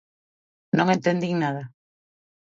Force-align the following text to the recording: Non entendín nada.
Non 0.77 0.87
entendín 0.95 1.35
nada. 1.41 1.63